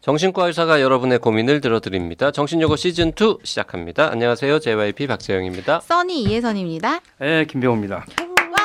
정신과 0.00 0.46
의사가 0.46 0.80
여러분의 0.80 1.18
고민을 1.18 1.60
들어드립니다. 1.60 2.30
정신요고 2.30 2.76
시즌 2.76 3.08
2 3.08 3.38
시작합니다. 3.42 4.10
안녕하세요. 4.12 4.60
JYP 4.60 5.08
박재영입니다. 5.08 5.80
써니 5.80 6.22
이혜선입니다. 6.22 7.00
네, 7.18 7.44
김병호입니다. 7.46 7.96
와! 7.96 8.60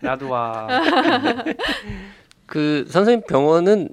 나도 0.00 0.28
와. 0.30 0.68
그 2.46 2.84
선생님 2.90 3.22
병원은 3.26 3.88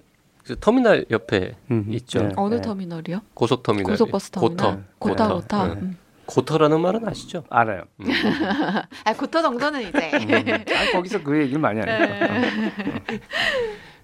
그 0.45 0.59
터미널 0.59 1.05
옆에 1.11 1.55
음, 1.71 1.85
있죠. 1.93 2.23
네. 2.23 2.29
어느 2.35 2.55
네. 2.55 2.61
터미널이요? 2.61 3.21
고속 3.33 3.63
터미널. 3.63 3.93
고속버스 3.93 4.31
터미널. 4.31 4.57
고터. 4.57 4.79
고터 4.99 5.27
고터. 5.27 5.35
고터. 5.35 5.67
네. 5.67 5.73
음. 5.79 5.97
고터라는 6.25 6.81
말은 6.81 7.07
아시죠? 7.07 7.45
알아요. 7.49 7.83
음. 8.01 8.05
아 9.05 9.13
고터 9.13 9.41
정도는 9.41 9.81
이제. 9.87 10.11
아, 10.75 10.91
거기서 10.91 11.23
그 11.23 11.39
얘기를 11.41 11.59
많이 11.59 11.79
하니까. 11.79 12.27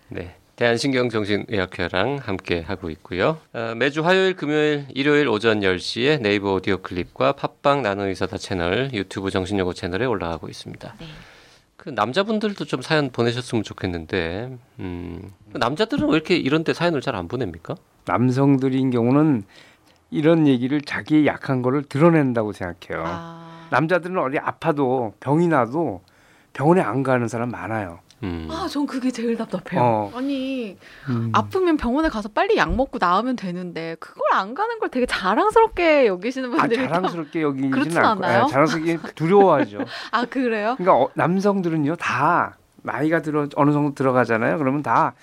네. 0.10 0.36
대한신경정신의학회랑 0.58 2.18
함께 2.22 2.62
하고 2.62 2.90
있고요. 2.90 3.38
어, 3.54 3.74
매주 3.78 4.04
화요일, 4.04 4.36
금요일, 4.36 4.88
일요일 4.94 5.28
오전 5.30 5.60
10시에 5.62 6.20
네이버 6.20 6.54
오디오 6.54 6.78
클립과 6.80 7.34
팟빵 7.34 7.84
나노의사다 7.84 8.38
채널, 8.38 8.90
유튜브 8.92 9.30
정신여고 9.30 9.74
채널에 9.74 10.06
올라가고 10.06 10.50
있습니다. 10.50 10.96
네. 11.00 11.06
그 11.78 11.90
남자분들도 11.90 12.66
좀 12.66 12.82
사연 12.82 13.12
보내셨으면 13.12 13.64
좋겠는데, 13.64 14.58
음, 14.80 15.32
그 15.54 15.60
남자들은 15.60 16.08
왜 16.10 16.16
이렇게 16.16 16.36
이런 16.36 16.64
데 16.64 16.74
사연을 16.74 17.02
잘 17.02 17.16
안 17.16 17.28
보냅니까? 17.28 17.76
남성들인 18.06 18.90
경우는 18.90 19.44
이런 20.10 20.48
얘기를 20.48 20.82
자기의 20.82 21.28
약한 21.28 21.62
거를 21.62 21.84
드러낸다고 21.84 22.52
생각해요. 22.54 23.04
아. 23.06 23.68
남자들은 23.70 24.18
어디 24.18 24.40
아파도 24.40 25.14
병이 25.20 25.50
나도 25.50 26.02
병원에 26.54 26.82
안 26.82 27.04
가는 27.04 27.28
사람 27.28 27.50
많아요. 27.50 28.00
음. 28.24 28.48
아, 28.50 28.68
전 28.68 28.86
그게 28.88 29.12
제일 29.12 29.38
답답해요. 29.38 29.82
어. 29.82 30.12
아니, 30.16 30.78
음. 31.10 31.30
아프면 31.34 31.78
병원에 31.78 32.10
가서 32.10 32.30
빨리 32.30 32.58
약 32.58 32.76
먹고 32.76 32.98
나으면 33.00 33.36
되는데 33.36 33.96
그걸 34.00 34.24
안 34.34 34.56
가는 34.56 34.80
걸 34.80 34.90
되게 34.90 35.06
자랑스럽게 35.06 36.08
여기시는 36.08 36.54
아, 36.54 36.58
분들이 36.58 36.88
자랑스럽게 36.88 37.42
여기지는 37.42 37.98
않아요? 37.98 38.46
예, 38.48 38.52
자랑스럽게 38.52 38.98
두려워하죠. 39.16 39.80
아, 40.12 40.26
그래요? 40.26 40.76
그러니까 40.78 41.04
어, 41.04 41.10
남성들은요 41.14 41.96
다 41.98 42.58
나이가 42.82 43.22
들어 43.22 43.48
어느 43.56 43.72
정도 43.72 43.94
들어가잖아요. 43.94 44.58
그러면 44.58 44.82
다 44.82 45.14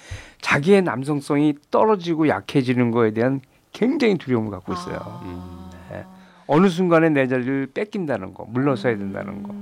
자기의 0.40 0.82
남성성이 0.82 1.54
떨어지고 1.70 2.28
약해지는 2.28 2.90
거에 2.90 3.12
대한 3.12 3.40
굉장히 3.72 4.16
두려움을 4.18 4.50
갖고 4.50 4.72
있어요. 4.72 4.98
아. 5.00 5.20
음. 5.24 5.70
네. 5.90 6.04
어느 6.46 6.68
순간에 6.68 7.08
내 7.08 7.26
자리를 7.26 7.68
뺏긴다는 7.74 8.34
거, 8.34 8.44
물러서야 8.44 8.96
된다는 8.96 9.42
거. 9.42 9.52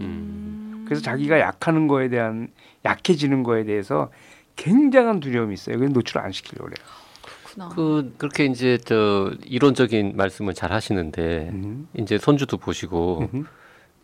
음. 0.92 0.94
그래서 0.94 1.02
자기가 1.02 1.40
약하는 1.40 1.88
거에 1.88 2.08
대한 2.08 2.48
약해지는 2.84 3.42
거에 3.42 3.64
대해서 3.64 4.10
굉장한 4.56 5.20
두려움이 5.20 5.54
있어요. 5.54 5.78
그래서 5.78 5.92
노출 5.92 6.18
안 6.18 6.32
시키려고 6.32 6.70
그래요. 6.70 6.86
그렇구나. 7.52 7.74
그, 7.74 8.14
그렇게 8.18 8.44
이제 8.44 8.78
저 8.84 9.32
이론적인 9.44 10.16
말씀을 10.16 10.54
잘 10.54 10.72
하시는데, 10.72 11.50
음. 11.52 11.88
이제 11.94 12.18
손주도 12.18 12.56
보시고, 12.58 13.28
음. 13.32 13.46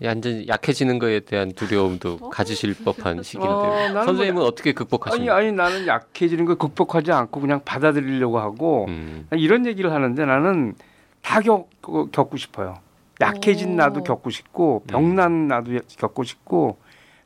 완전 0.01 0.47
약해지는 0.47 1.01
거에 1.01 1.21
대한 1.21 1.53
두려움도 1.53 2.31
가지실 2.31 2.77
법한 2.85 3.25
시기인데 3.25 3.53
어, 3.53 4.05
선생님은 4.05 4.43
어떻게 4.43 4.71
아니 4.71 4.75
극복하십니까? 4.75 5.35
아니 5.35 5.51
나는 5.51 5.89
약해지는 5.89 6.45
걸 6.45 6.55
극복하지 6.55 7.11
않고 7.11 7.41
그냥 7.41 7.63
받아들이려고 7.65 8.39
하고 8.39 8.87
음, 8.89 9.27
이런 9.33 9.67
얘기를 9.67 9.93
하는데 9.93 10.25
나는 10.25 10.75
다 11.21 11.41
겪, 11.41 11.69
겪고 11.83 12.37
싶어요. 12.37 12.79
약해진 13.21 13.73
오. 13.73 13.75
나도 13.77 14.03
겪고 14.03 14.31
싶고 14.31 14.85
병난 14.87 15.49
나도 15.49 15.73
겪고 15.99 16.25
싶고 16.25 16.79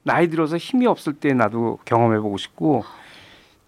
나이 0.02 0.28
들어서 0.28 0.56
힘이 0.56 0.86
없을 0.86 1.12
때 1.14 1.32
나도 1.32 1.78
경험해 1.84 2.18
보고 2.20 2.36
싶고 2.36 2.84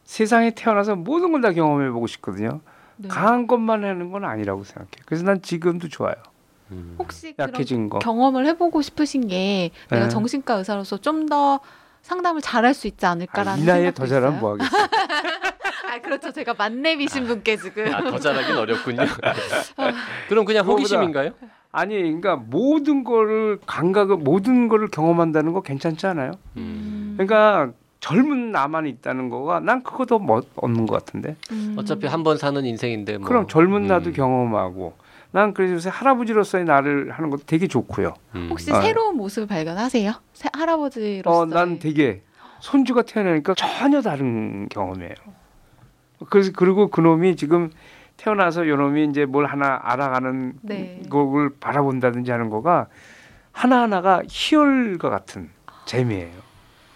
세상에 0.05 0.51
태어나서 0.51 0.97
모든 0.97 1.33
걸 1.33 1.41
다 1.41 1.53
경험해 1.53 1.91
보고 1.91 2.07
싶거든요. 2.07 2.61
네. 2.97 3.09
강한 3.09 3.47
것만 3.47 3.84
하는 3.84 4.11
건 4.13 4.25
아니라고 4.25 4.65
생각해요. 4.65 5.05
그래서 5.07 5.25
난 5.25 5.43
지금도 5.43 5.89
좋아요. 5.89 6.15
음. 6.71 6.97
혹시 6.99 7.34
약해진 7.39 7.89
거. 7.91 7.99
경험을 7.99 8.47
해보고 8.47 8.83
싶으신 8.83 9.27
게 9.29 9.71
내가 9.91 10.05
네. 10.05 10.09
정신과 10.09 10.55
의사로서 10.55 10.99
좀 10.99 11.27
더 11.29 11.61
상담을 12.03 12.43
잘할 12.43 12.75
수 12.75 12.87
있지 12.87 13.07
아, 13.07 13.13
않을까라는 13.13 13.63
이 13.63 13.67
나이에 13.67 13.84
생각도 13.84 14.03
더 14.03 14.07
잘하면? 14.09 14.41
뭐 14.41 14.53
하겠어. 14.53 14.77
아 15.91 15.99
그렇죠 16.03 16.33
제가 16.33 16.53
만렙이신 16.55 17.27
분께 17.27 17.57
지금 17.57 17.95
아, 17.95 18.03
더 18.03 18.19
잘하긴 18.19 18.57
어렵군요. 18.57 19.03
그럼 20.29 20.45
그냥 20.45 20.67
호기심인가요? 20.67 21.31
아니, 21.77 21.97
그러니까 21.97 22.37
모든 22.37 23.03
거를 23.03 23.59
감각을 23.67 24.17
모든 24.19 24.69
거를 24.69 24.87
경험한다는 24.89 25.53
거 25.53 25.61
괜찮지 25.61 26.07
않아요? 26.07 26.31
음. 26.57 27.15
그러니까 27.17 27.73
젊은 27.99 28.53
나만 28.53 28.87
있다는 28.87 29.29
거가 29.29 29.59
난 29.61 29.83
그거 29.83 30.07
더 30.07 30.19
멋, 30.21 30.47
없는 30.55 30.87
것 30.87 30.95
같은데. 31.05 31.34
음. 31.51 31.75
어차피 31.77 32.07
한 32.07 32.23
번 32.23 32.37
사는 32.37 32.65
인생인데 32.65 33.19
뭐. 33.19 33.27
그럼 33.27 33.49
젊은 33.49 33.89
나도 33.89 34.11
음, 34.11 34.13
경험하고 34.13 34.95
난 35.33 35.53
그래서 35.53 35.75
요새 35.75 35.91
할아버지로서의 35.91 36.65
나를 36.65 37.11
하는 37.11 37.29
것도 37.31 37.43
되게 37.47 37.67
좋고요. 37.67 38.15
음. 38.37 38.47
혹시 38.51 38.71
아. 38.73 38.81
새로운 38.81 39.17
모습을 39.17 39.49
발견하세요? 39.49 40.13
새- 40.33 40.49
할아버지로서 40.53 41.37
어, 41.41 41.45
난 41.47 41.81
되게 41.81 42.23
손주가 42.61 43.03
태어나니까 43.03 43.55
전혀 43.55 44.01
다른 44.01 44.69
경험이에요. 44.69 45.15
그래서 46.31 46.53
그리고 46.55 46.89
그놈이 46.89 47.34
지금 47.37 47.71
태어나서 48.17 48.69
요놈이 48.69 49.07
이제 49.11 49.25
뭘 49.25 49.47
하나 49.47 49.81
알아가는 49.83 50.55
네. 50.63 51.03
거를 51.11 51.51
바라본다든지 51.61 52.31
하는 52.31 52.51
거가 52.51 52.87
하나하나가 53.53 54.23
희열과 54.29 55.11
같은 55.11 55.51
재미예요. 55.87 56.33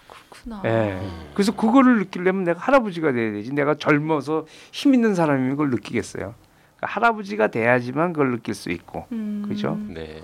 그렇구나. 0.07 0.61
예. 0.65 0.99
그래서 1.33 1.55
그거를 1.55 1.99
느끼려면 1.99 2.43
내가 2.43 2.59
할아버지가 2.59 3.11
돼야 3.11 3.31
되지. 3.31 3.53
내가 3.53 3.75
젊어서 3.75 4.45
힘 4.71 4.93
있는 4.93 5.15
사람이면 5.15 5.51
그걸 5.51 5.69
느끼겠어요. 5.69 6.33
그러니까 6.77 6.99
할아버지가 6.99 7.47
돼야지만 7.47 8.13
그걸 8.13 8.31
느낄 8.31 8.53
수 8.53 8.71
있고. 8.71 9.05
음. 9.11 9.45
그죠? 9.47 9.77
네. 9.87 10.21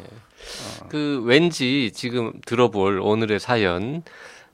어. 0.82 0.88
그 0.90 1.22
왠지 1.26 1.92
지금 1.94 2.34
들어볼 2.46 3.00
오늘의 3.02 3.40
사연 3.40 4.04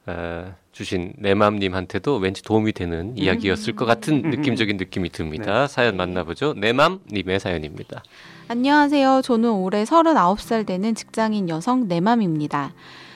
어, 0.07 0.55
주신 0.71 1.13
내맘님한테도 1.17 2.17
왠지 2.17 2.41
도움이 2.41 2.73
되는 2.73 3.15
이야기였을 3.17 3.75
것 3.75 3.85
같은 3.85 4.25
음. 4.25 4.29
느낌적인 4.31 4.77
느낌이 4.77 5.09
듭니다. 5.09 5.67
사연 5.67 5.97
만나보죠. 5.97 6.53
내맘님의 6.53 7.39
사연입니다. 7.39 8.03
안녕하세요. 8.47 9.21
저는 9.23 9.51
올해 9.51 9.83
39살 9.83 10.65
되는 10.65 10.95
직장인 10.95 11.49
여성 11.49 11.87
내맘입니다. 11.87 12.73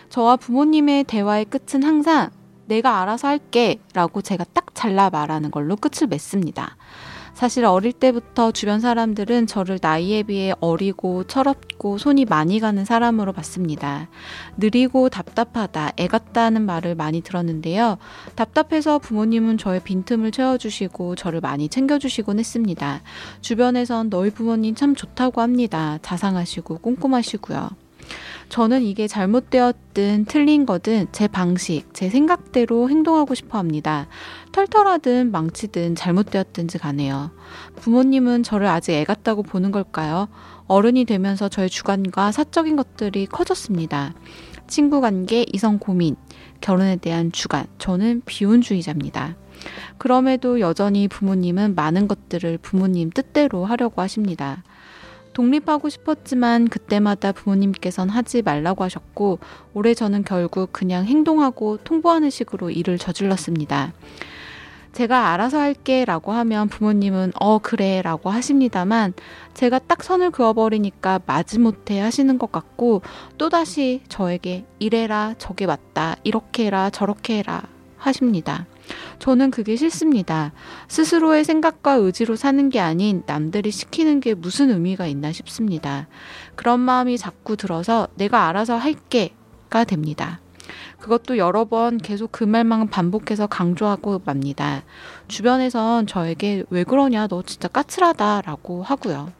저와 0.09 0.37
부모님의 0.37 1.05
대화의 1.05 1.45
끝은 1.45 1.83
항상 1.83 2.29
내가 2.67 3.01
알아서 3.01 3.27
할게 3.27 3.79
라고 3.93 4.21
제가 4.21 4.45
딱 4.53 4.73
잘라 4.73 5.09
말하는 5.09 5.51
걸로 5.51 5.75
끝을 5.75 6.07
맺습니다. 6.07 6.77
사실 7.35 7.65
어릴 7.65 7.91
때부터 7.91 8.53
주변 8.53 8.79
사람들은 8.79 9.45
저를 9.45 9.77
나이에 9.81 10.23
비해 10.23 10.53
어리고 10.61 11.25
철없고 11.25 11.97
손이 11.97 12.23
많이 12.23 12.61
가는 12.61 12.85
사람으로 12.85 13.33
봤습니다. 13.33 14.07
느리고 14.57 15.09
답답하다, 15.09 15.91
애 15.99 16.07
같다는 16.07 16.61
말을 16.61 16.95
많이 16.95 17.19
들었는데요. 17.19 17.97
답답해서 18.35 18.99
부모님은 18.99 19.57
저의 19.57 19.81
빈틈을 19.83 20.31
채워주시고 20.31 21.15
저를 21.15 21.41
많이 21.41 21.67
챙겨주시곤 21.67 22.39
했습니다. 22.39 23.01
주변에선 23.41 24.09
너희 24.09 24.29
부모님 24.29 24.73
참 24.73 24.95
좋다고 24.95 25.41
합니다. 25.41 25.99
자상하시고 26.01 26.77
꼼꼼하시고요. 26.77 27.69
저는 28.49 28.83
이게 28.83 29.07
잘못되었든 29.07 30.25
틀린 30.25 30.65
거든 30.65 31.07
제 31.11 31.27
방식, 31.27 31.93
제 31.93 32.09
생각대로 32.09 32.89
행동하고 32.89 33.35
싶어 33.35 33.57
합니다. 33.57 34.07
털털하든 34.51 35.31
망치든 35.31 35.95
잘못되었든지 35.95 36.77
가네요. 36.77 37.31
부모님은 37.77 38.43
저를 38.43 38.67
아직 38.67 38.93
애 38.93 39.03
같다고 39.03 39.43
보는 39.43 39.71
걸까요? 39.71 40.29
어른이 40.67 41.05
되면서 41.05 41.49
저의 41.49 41.69
주관과 41.69 42.31
사적인 42.31 42.75
것들이 42.75 43.25
커졌습니다. 43.25 44.13
친구 44.67 45.01
관계, 45.01 45.45
이성 45.53 45.77
고민, 45.77 46.15
결혼에 46.61 46.95
대한 46.95 47.31
주관, 47.31 47.65
저는 47.77 48.21
비혼주의자입니다. 48.25 49.35
그럼에도 49.97 50.59
여전히 50.59 51.07
부모님은 51.07 51.75
많은 51.75 52.07
것들을 52.07 52.57
부모님 52.59 53.09
뜻대로 53.09 53.65
하려고 53.65 54.01
하십니다. 54.01 54.63
독립하고 55.35 55.89
싶었지만 55.89 56.69
그때마다 56.69 57.33
부모님께선 57.33 58.09
하지 58.09 58.41
말라고 58.41 58.83
하셨고 58.85 59.39
올해 59.73 59.93
저는 59.93 60.23
결국 60.23 60.71
그냥 60.71 61.05
행동하고 61.05 61.77
통보하는 61.83 62.29
식으로 62.29 62.71
일을 62.71 62.97
저질렀습니다. 62.97 63.93
제가 64.93 65.33
알아서 65.33 65.59
할게 65.59 66.05
라고 66.05 66.31
하면 66.31 66.69
부모님은 66.69 67.33
어 67.37 67.59
그래 67.59 68.01
라고 68.01 68.29
하십니다만 68.29 69.13
제가 69.53 69.79
딱 69.79 70.03
선을 70.03 70.31
그어버리니까 70.31 71.19
마지못해 71.25 71.99
하시는 71.99 72.39
것 72.39 72.49
같고 72.53 73.01
또다시 73.37 74.03
저에게 74.07 74.65
이래라 74.79 75.35
저게 75.37 75.65
맞다 75.65 76.15
이렇게 76.23 76.67
해라 76.67 76.89
저렇게 76.89 77.39
해라 77.39 77.63
하십니다. 77.97 78.67
저는 79.19 79.51
그게 79.51 79.75
싫습니다. 79.75 80.53
스스로의 80.87 81.43
생각과 81.43 81.93
의지로 81.93 82.35
사는 82.35 82.69
게 82.69 82.79
아닌 82.79 83.23
남들이 83.25 83.71
시키는 83.71 84.19
게 84.19 84.33
무슨 84.33 84.69
의미가 84.69 85.07
있나 85.07 85.31
싶습니다. 85.31 86.07
그런 86.55 86.79
마음이 86.79 87.17
자꾸 87.17 87.57
들어서 87.57 88.07
내가 88.15 88.47
알아서 88.47 88.75
할게가 88.75 89.83
됩니다. 89.85 90.39
그것도 90.99 91.37
여러 91.37 91.65
번 91.65 91.97
계속 91.97 92.31
그 92.31 92.43
말만 92.43 92.89
반복해서 92.89 93.45
강조하고 93.47 94.21
맙니다. 94.25 94.83
주변에선 95.27 96.07
저에게 96.07 96.63
왜 96.69 96.83
그러냐, 96.83 97.27
너 97.27 97.43
진짜 97.43 97.67
까칠하다 97.67 98.41
라고 98.41 98.81
하고요. 98.81 99.31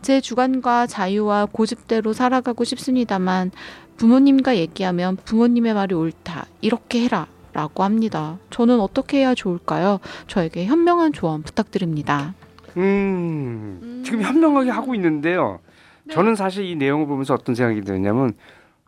제 0.00 0.20
주관과 0.20 0.86
자유와 0.86 1.46
고집대로 1.46 2.12
살아가고 2.12 2.64
싶습니다만 2.64 3.50
부모님과 3.96 4.56
얘기하면 4.56 5.16
부모님의 5.16 5.74
말이 5.74 5.94
옳다, 5.94 6.46
이렇게 6.60 7.02
해라. 7.02 7.26
라고 7.56 7.84
합니다. 7.84 8.36
저는 8.50 8.80
어떻게 8.80 9.20
해야 9.20 9.34
좋을까요? 9.34 9.98
저에게 10.26 10.66
현명한 10.66 11.14
조언 11.14 11.42
부탁드립니다. 11.42 12.34
음, 12.76 13.80
음. 13.82 14.02
지금 14.04 14.20
현명하게 14.20 14.68
하고 14.70 14.94
있는데요. 14.94 15.60
네. 16.04 16.12
저는 16.12 16.34
사실 16.34 16.66
이 16.66 16.76
내용을 16.76 17.06
보면서 17.06 17.32
어떤 17.32 17.54
생각이 17.54 17.80
드냐면 17.80 18.34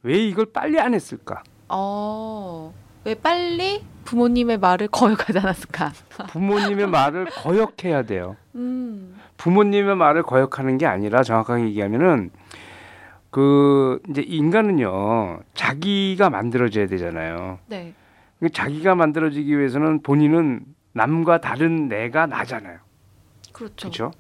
왜 0.02 0.18
이걸 0.18 0.44
빨리 0.52 0.78
안 0.78 0.92
했을까? 0.92 1.42
어, 1.70 2.74
왜 3.06 3.14
빨리 3.14 3.82
부모님의 4.04 4.58
말을 4.58 4.88
거역하지 4.88 5.38
않았을까? 5.38 5.92
부모님의 6.28 6.88
말을 6.92 7.24
거역해야 7.24 8.02
돼요. 8.02 8.36
음, 8.54 9.18
부모님의 9.38 9.96
말을 9.96 10.24
거역하는 10.24 10.76
게 10.76 10.84
아니라 10.84 11.22
정확하게 11.22 11.64
얘기하면은 11.68 12.30
그 13.30 13.98
이제 14.10 14.20
인간은요 14.20 15.40
자기가 15.54 16.28
만들어져야 16.28 16.86
되잖아요. 16.86 17.60
네. 17.66 17.94
그 18.40 18.50
자기가 18.50 18.94
만들어지기 18.94 19.56
위해서는 19.58 20.02
본인은 20.02 20.60
남과 20.92 21.40
다른 21.40 21.88
내가 21.88 22.26
나잖아요. 22.26 22.78
그렇죠. 23.52 23.74
그렇죠? 23.88 24.10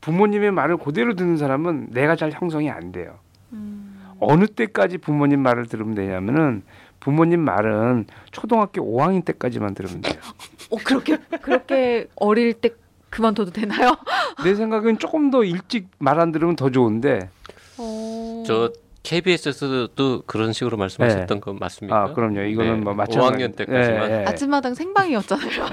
부모님의 0.00 0.50
말을 0.50 0.76
그대로 0.76 1.14
듣는 1.14 1.36
사람은 1.36 1.88
내가 1.90 2.16
잘 2.16 2.30
형성이 2.32 2.70
안 2.70 2.92
돼요. 2.92 3.18
음, 3.52 3.98
어느 4.20 4.46
때까지 4.46 4.98
부모님 4.98 5.40
말을 5.40 5.66
들으면 5.66 5.94
되냐면은 5.94 6.62
부모님 7.00 7.40
말은 7.40 8.06
초등학교 8.32 8.82
5학년 8.82 9.24
때까지만 9.24 9.74
들으면 9.74 10.00
돼요. 10.02 10.20
어, 10.70 10.76
그렇게, 10.84 11.18
그렇게 11.40 12.08
어릴 12.16 12.54
때 12.54 12.70
그만둬도 13.10 13.52
되나요? 13.52 13.96
내 14.42 14.54
생각엔 14.54 14.98
조금 14.98 15.30
더 15.30 15.44
일찍 15.44 15.88
말 15.98 16.18
안 16.18 16.32
들으면 16.32 16.56
더 16.56 16.70
좋은데 16.70 17.30
어... 17.78 18.42
저 18.46 18.72
KBS에서도 19.04 20.22
그런 20.26 20.52
식으로 20.52 20.76
말씀하셨던 20.78 21.40
건 21.40 21.58
맞습니까? 21.60 21.96
아 21.96 22.12
그럼요 22.14 22.40
이거는 22.40 22.78
네, 22.78 22.80
뭐 22.80 22.94
마찬가지 22.94 23.44
5학년 23.44 23.54
때까지만. 23.56 24.10
예, 24.10 24.20
예. 24.20 24.24
아침마당 24.24 24.74
생방이었잖아요. 24.74 25.64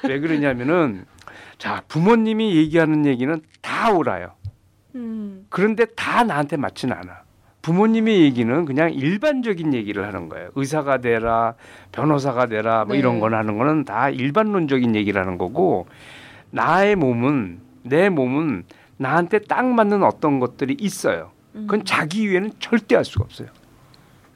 왜 0.08 0.20
그러냐면은 0.20 1.04
자 1.58 1.82
부모님이 1.88 2.56
얘기하는 2.56 3.06
얘기는 3.06 3.40
다 3.60 3.92
옳아요 3.92 4.32
음, 4.94 5.46
그런데 5.50 5.84
다 5.96 6.22
나한테 6.22 6.56
맞지는 6.56 6.96
않아 6.96 7.22
부모님의 7.62 8.20
얘기는 8.22 8.64
그냥 8.66 8.92
일반적인 8.92 9.74
얘기를 9.74 10.06
하는 10.06 10.28
거예요 10.28 10.50
의사가 10.54 10.98
되라 10.98 11.54
변호사가 11.92 12.46
되라 12.46 12.84
뭐 12.84 12.94
네. 12.94 12.98
이런 12.98 13.18
거는 13.18 13.36
하는 13.36 13.58
거는 13.58 13.84
다 13.84 14.10
일반론적인 14.10 14.94
얘기를 14.94 15.20
하는 15.20 15.38
거고 15.38 15.86
나의 16.50 16.96
몸은 16.96 17.60
내 17.82 18.08
몸은 18.10 18.64
나한테 18.96 19.40
딱 19.40 19.64
맞는 19.64 20.02
어떤 20.02 20.40
것들이 20.40 20.76
있어요 20.78 21.30
음. 21.30 21.33
그건 21.62 21.84
자기 21.84 22.28
위에는 22.28 22.52
절대 22.58 22.96
할 22.96 23.04
수가 23.04 23.24
없어요. 23.24 23.48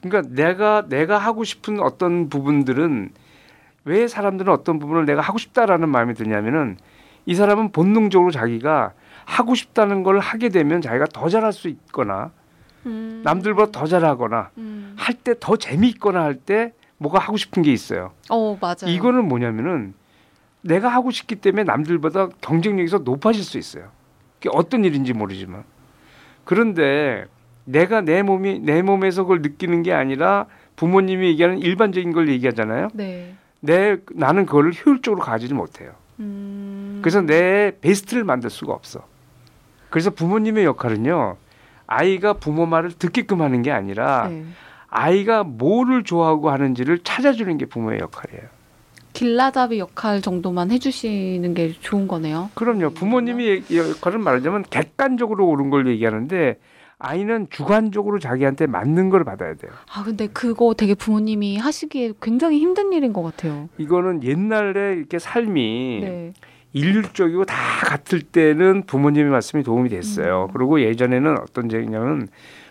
그러니까 0.00 0.32
내가 0.34 0.86
내가 0.88 1.18
하고 1.18 1.44
싶은 1.44 1.80
어떤 1.80 2.28
부분들은 2.28 3.10
왜 3.84 4.06
사람들은 4.06 4.52
어떤 4.52 4.78
부분을 4.78 5.04
내가 5.04 5.20
하고 5.20 5.38
싶다라는 5.38 5.88
마음이 5.88 6.14
드냐면은 6.14 6.76
이 7.26 7.34
사람은 7.34 7.72
본능적으로 7.72 8.30
자기가 8.30 8.92
하고 9.24 9.54
싶다는 9.54 10.02
걸 10.02 10.18
하게 10.20 10.48
되면 10.48 10.80
자기가 10.80 11.06
더 11.12 11.28
잘할 11.28 11.52
수 11.52 11.68
있거나 11.68 12.30
음. 12.86 13.22
남들보다 13.24 13.72
더 13.72 13.86
잘하거나 13.86 14.50
음. 14.58 14.94
할때 14.96 15.34
더 15.38 15.56
재미있거나 15.56 16.22
할 16.22 16.36
때 16.36 16.72
뭐가 16.98 17.18
하고 17.18 17.36
싶은 17.36 17.62
게 17.62 17.72
있어요. 17.72 18.12
어, 18.28 18.56
맞아요. 18.60 18.88
이거는 18.88 19.26
뭐냐면은 19.28 19.94
내가 20.62 20.88
하고 20.88 21.10
싶기 21.10 21.36
때문에 21.36 21.64
남들보다 21.64 22.28
경쟁력에서 22.40 22.98
높아질 22.98 23.42
수 23.42 23.58
있어요. 23.58 23.90
그게 24.34 24.50
어떤 24.52 24.84
일인지 24.84 25.12
모르지만. 25.12 25.64
그런데 26.48 27.26
내가 27.66 28.00
내 28.00 28.22
몸이 28.22 28.60
내 28.60 28.80
몸에서 28.80 29.24
그걸 29.24 29.42
느끼는 29.42 29.82
게 29.82 29.92
아니라 29.92 30.46
부모님이 30.76 31.26
얘기하는 31.26 31.58
일반적인 31.58 32.10
걸 32.12 32.30
얘기하잖아요. 32.30 32.88
네. 32.94 33.34
내 33.60 33.98
나는 34.14 34.46
그걸 34.46 34.72
효율적으로 34.72 35.20
가지지 35.20 35.52
못해요. 35.52 35.92
음. 36.20 37.00
그래서 37.02 37.20
내 37.20 37.72
베스트를 37.82 38.24
만들 38.24 38.48
수가 38.48 38.72
없어. 38.72 39.06
그래서 39.90 40.08
부모님의 40.08 40.64
역할은요. 40.64 41.36
아이가 41.86 42.32
부모 42.32 42.64
말을 42.64 42.92
듣게끔 42.92 43.42
하는 43.42 43.60
게 43.60 43.70
아니라 43.70 44.28
네. 44.28 44.46
아이가 44.88 45.44
뭐를 45.44 46.02
좋아하고 46.02 46.48
하는지를 46.48 47.00
찾아주는 47.00 47.58
게 47.58 47.66
부모의 47.66 47.98
역할이에요. 47.98 48.48
길라잡이 49.18 49.80
역할 49.80 50.22
정도만 50.22 50.70
해주시는 50.70 51.52
게 51.54 51.72
좋은 51.80 52.06
거네요. 52.06 52.50
그럼요. 52.54 52.90
부모님이 52.90 53.64
역할을 53.68 54.20
말하자면 54.20 54.66
객관적으로 54.70 55.48
옳은 55.48 55.70
걸 55.70 55.88
얘기하는데 55.88 56.56
아이는 57.00 57.48
주관적으로 57.50 58.20
자기한테 58.20 58.68
맞는 58.68 59.10
걸 59.10 59.24
받아야 59.24 59.54
돼요. 59.54 59.72
아, 59.92 60.04
근데 60.04 60.28
그거 60.28 60.72
되게 60.74 60.94
부모님이 60.94 61.56
하시기에 61.56 62.12
굉장히 62.22 62.60
힘든 62.60 62.92
일인 62.92 63.12
것 63.12 63.22
같아요. 63.22 63.68
이거는 63.78 64.22
옛날에 64.22 64.94
이렇게 64.94 65.18
삶이 65.18 65.98
네. 66.00 66.32
일률적이고 66.72 67.44
다 67.44 67.56
같을 67.86 68.22
때는 68.22 68.84
부모님의 68.86 69.32
말씀이 69.32 69.64
도움이 69.64 69.88
됐어요. 69.88 70.46
음. 70.48 70.52
그리고 70.52 70.80
예전에는 70.80 71.38
어떤 71.38 71.68
적이냐면 71.68 72.28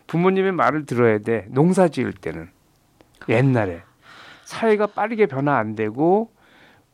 부모님의 0.08 0.54
말을 0.54 0.86
들어야 0.86 1.18
돼. 1.18 1.46
농사 1.50 1.90
지을 1.90 2.14
때는 2.14 2.48
옛날에 3.28 3.82
사회가 4.46 4.88
빠르게 4.88 5.26
변화 5.26 5.58
안 5.58 5.76
되고 5.76 6.37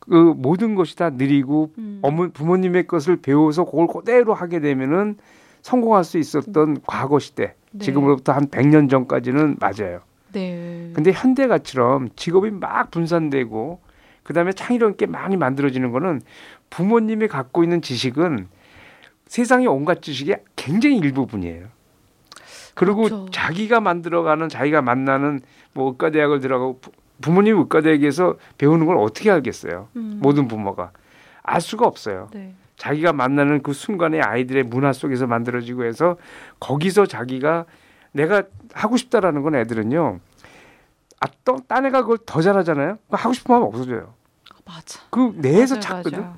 그 0.09 0.33
모든 0.35 0.75
것이 0.75 0.95
다 0.95 1.09
느리고 1.09 1.71
음. 1.77 2.00
어머 2.01 2.29
부모님의 2.29 2.88
것을 2.88 3.17
배워서 3.17 3.63
그걸 3.65 3.88
그대로 3.88 4.33
하게 4.33 4.59
되면은 4.59 5.17
성공할 5.61 6.03
수 6.03 6.17
있었던 6.17 6.81
과거 6.85 7.19
시대. 7.19 7.55
네. 7.71 7.79
지금으로부터 7.79 8.33
한 8.33 8.47
100년 8.47 8.89
전까지는 8.89 9.57
맞아요. 9.59 10.01
네. 10.33 10.91
근데 10.94 11.11
현대 11.11 11.47
가처럼 11.47 12.09
직업이 12.15 12.51
막 12.51 12.91
분산되고 12.91 13.79
그다음에 14.23 14.51
창의력 14.51 14.91
있게 14.91 15.05
많이 15.05 15.38
만들어지는 15.38 15.91
거는 15.91 16.21
부모님이 16.69 17.27
갖고 17.27 17.63
있는 17.63 17.81
지식은 17.81 18.47
세상의 19.27 19.67
온갖 19.67 20.01
지식의 20.01 20.44
굉장히 20.56 20.97
일부분이에요. 20.97 21.67
그리고 22.75 23.03
그렇죠. 23.03 23.25
자기가 23.31 23.80
만들어가는 23.80 24.49
자기가 24.49 24.81
만나는 24.81 25.42
뭐 25.73 25.92
의과대학을 25.92 26.39
들어가고 26.39 26.81
부- 27.21 27.21
부모님이 27.29 27.59
의과대학에서 27.59 28.35
배우는 28.57 28.85
걸 28.85 28.97
어떻게 28.97 29.31
알겠어요? 29.31 29.87
음. 29.95 30.19
모든 30.21 30.47
부모가 30.47 30.91
알 31.41 31.61
수가 31.61 31.85
없어요. 31.87 32.27
네. 32.33 32.53
자기가 32.77 33.13
만나는 33.13 33.61
그 33.61 33.71
순간에 33.73 34.19
아이들의 34.19 34.63
문화 34.63 34.93
속에서 34.93 35.27
만들어지고 35.27 35.85
해서 35.85 36.17
거기서 36.59 37.05
자기가 37.05 37.65
내가 38.11 38.43
하고 38.73 38.97
싶다라는 38.97 39.41
건 39.41 39.55
애들은요. 39.55 40.19
아, 41.19 41.25
또, 41.45 41.57
딴 41.67 41.85
애가 41.85 42.01
그걸 42.01 42.17
더 42.25 42.41
잘하잖아요. 42.41 42.97
하고 43.09 43.33
싶은 43.33 43.53
마음 43.55 43.63
없어져요. 43.63 44.13
아, 44.51 44.55
맞아. 44.65 44.99
그 45.09 45.33
내에서 45.37 45.75
맞아요, 45.75 45.81
찾거든. 45.81 46.19
맞아요. 46.21 46.35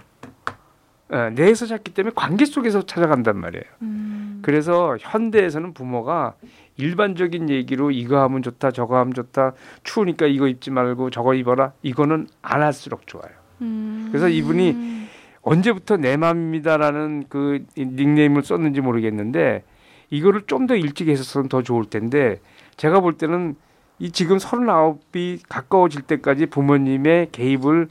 예, 1.13 1.29
내에서 1.29 1.65
찾기 1.65 1.93
때문에 1.93 2.13
관계 2.15 2.45
속에서 2.45 2.81
찾아간단 2.83 3.37
말이에요. 3.39 3.63
음. 3.81 4.34
그래서 4.45 4.95
현대에서는 4.99 5.73
부모가 5.73 6.35
일반적인 6.77 7.49
얘기로 7.49 7.89
이거 7.89 8.21
하면 8.21 8.43
좋다, 8.43 8.69
저거 8.69 8.95
하면 8.99 9.15
좋다, 9.15 9.53
추우니까 9.81 10.27
이거 10.27 10.47
입지 10.47 10.69
말고 10.69 11.09
저거 11.09 11.33
입어라. 11.33 11.73
이거는 11.81 12.27
안 12.43 12.61
할수록 12.61 13.07
좋아요. 13.07 13.31
음. 13.61 14.09
그래서 14.11 14.29
이분이 14.29 15.07
언제부터 15.41 15.97
내 15.97 16.15
맘입니다라는 16.15 17.25
그 17.27 17.65
닉네임을 17.75 18.43
썼는지 18.43 18.81
모르겠는데 18.81 19.63
이거를 20.11 20.43
좀 20.45 20.67
더 20.67 20.75
일찍 20.75 21.07
했었으면 21.07 21.49
더 21.49 21.63
좋을 21.63 21.85
텐데 21.85 22.39
제가 22.77 22.99
볼 22.99 23.13
때는 23.13 23.55
이 23.97 24.11
지금 24.11 24.37
서른아홉이 24.37 25.39
가까워질 25.49 26.03
때까지 26.03 26.45
부모님의 26.45 27.29
개입을 27.31 27.87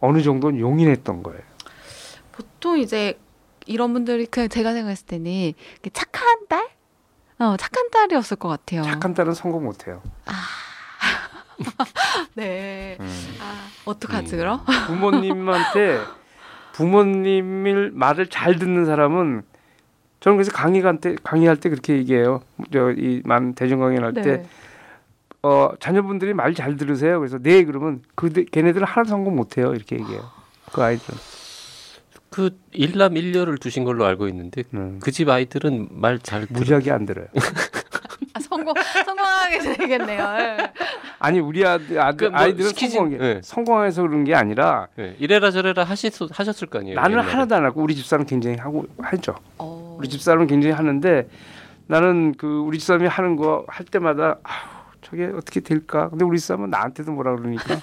어느 0.00 0.20
정도는 0.20 0.58
용인했던 0.58 1.22
거예요. 1.22 1.42
보통 2.32 2.76
이제 2.80 3.16
이런 3.66 3.92
분들이 3.92 4.26
그냥 4.26 4.48
제가 4.48 4.72
생각했을 4.72 5.06
때는 5.06 5.52
착한 5.92 6.46
딸? 6.48 6.68
어, 7.38 7.56
착한 7.56 7.90
딸이었을 7.90 8.36
것 8.36 8.48
같아요. 8.48 8.82
착한 8.82 9.14
딸은 9.14 9.34
성공 9.34 9.64
못해요. 9.64 10.02
네. 12.34 12.96
음. 13.00 13.36
아, 13.40 13.66
어떡하지 13.84 14.34
음. 14.34 14.38
그럼? 14.38 14.60
부모님한테 14.86 16.00
부모님을 16.72 17.90
말을 17.94 18.28
잘 18.28 18.58
듣는 18.58 18.86
사람은 18.86 19.42
저는 20.20 20.36
그래서 20.36 20.52
강의한테 20.52 21.16
강의할 21.22 21.56
때 21.58 21.68
그렇게 21.68 21.94
얘기해요. 21.94 22.42
저이만 22.72 23.54
대중 23.54 23.80
강의할 23.80 24.12
때 24.14 24.22
네. 24.22 24.48
어, 25.42 25.72
자녀분들이 25.80 26.32
말 26.34 26.54
잘 26.54 26.76
들으세요. 26.76 27.18
그래서 27.18 27.38
네 27.38 27.64
그러면 27.64 28.02
그 28.14 28.30
걔네들은 28.30 28.86
하나도 28.86 29.10
성공 29.10 29.34
못 29.36 29.58
해요. 29.58 29.74
이렇게 29.74 29.98
얘기해요. 29.98 30.22
그 30.72 30.82
아이들은. 30.82 31.18
그 32.32 32.58
일남 32.72 33.16
일녀를 33.16 33.58
두신 33.58 33.84
걸로 33.84 34.04
알고 34.06 34.26
있는데 34.28 34.64
음. 34.74 34.98
그집 35.02 35.28
아이들은 35.28 35.88
말 35.90 36.18
잘 36.18 36.46
무지하게 36.48 36.90
안 36.90 37.04
들어요. 37.06 37.26
아, 38.34 38.40
성공 38.40 38.72
성공하게 39.04 39.58
되겠네요. 39.76 40.36
예. 40.40 40.72
아니 41.18 41.38
우리 41.40 41.64
아들, 41.66 42.00
아들 42.00 42.28
그뭐 42.30 42.40
아이들은 42.40 42.70
시키진- 42.70 42.90
성공해 42.94 43.18
네. 43.18 43.40
성공해서 43.44 44.02
그런 44.02 44.24
게 44.24 44.34
아니라 44.34 44.88
예, 44.98 45.14
이래라 45.18 45.50
저래라 45.50 45.84
하셨, 45.84 46.12
하셨을 46.32 46.68
거 46.68 46.78
아니에요. 46.78 46.96
나는 46.96 47.12
옛날에. 47.18 47.30
하나도 47.30 47.54
안 47.54 47.64
하고 47.66 47.82
우리 47.82 47.94
집사람 47.94 48.24
굉장히 48.26 48.56
하고 48.56 48.86
하죠. 48.98 49.34
어. 49.58 49.96
우리 49.98 50.08
집사람은 50.08 50.46
굉장히 50.46 50.74
하는데 50.74 51.28
나는 51.86 52.34
그 52.38 52.46
우리 52.60 52.78
집사람이 52.78 53.06
하는 53.06 53.36
거 53.36 53.64
할 53.68 53.84
때마다 53.86 54.38
아우 54.42 54.82
저게 55.02 55.26
어떻게 55.26 55.60
될까? 55.60 56.08
근데 56.08 56.24
우리 56.24 56.38
집사람은 56.38 56.70
나한테도 56.70 57.12
뭐라 57.12 57.36
그러니까 57.36 57.74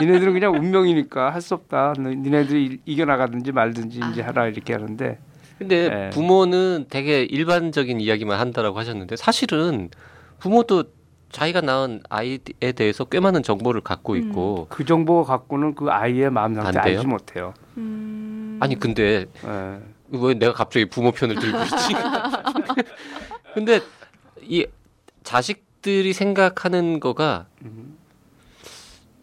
니네들은 0.00 0.32
그냥 0.32 0.54
운명이니까 0.54 1.30
할 1.32 1.40
수 1.42 1.54
없다. 1.54 1.94
너- 1.98 2.10
니네들이 2.10 2.80
이겨 2.86 3.04
나가든지 3.04 3.52
말든지 3.52 4.00
이제 4.12 4.22
아. 4.22 4.28
하라 4.28 4.46
이렇게 4.46 4.72
하는데 4.72 5.18
근데 5.58 5.88
네. 5.88 6.10
부모는 6.10 6.86
되게 6.88 7.22
일반적인 7.22 8.00
이야기만 8.00 8.38
한다라고 8.40 8.78
하셨는데 8.78 9.16
사실은 9.16 9.90
부모도 10.38 10.84
자기가 11.30 11.60
낳은 11.62 12.02
아이에 12.10 12.38
대해서 12.74 13.04
꽤 13.04 13.18
많은 13.20 13.42
정보를 13.42 13.80
갖고 13.80 14.16
있고 14.16 14.66
그 14.68 14.84
정보 14.84 15.24
갖고는 15.24 15.74
그 15.74 15.88
아이의 15.88 16.30
마음 16.30 16.54
상태? 16.54 16.78
알지 16.78 17.06
못해요. 17.06 17.54
음. 17.76 18.58
아니 18.60 18.78
근데 18.78 19.26
예. 19.44 19.78
왜 20.10 20.34
내가 20.34 20.52
갑자기 20.52 20.84
부모 20.86 21.10
편을 21.10 21.36
들고 21.36 21.58
있지? 21.62 21.94
근데 23.54 23.80
이 24.42 24.66
자식들이 25.22 26.12
생각하는 26.12 27.00
거가 27.00 27.46
음. 27.64 27.96